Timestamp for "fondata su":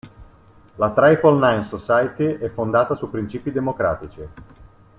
2.49-3.11